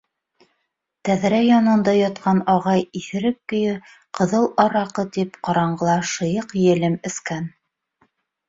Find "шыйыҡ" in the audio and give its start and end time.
6.15-6.57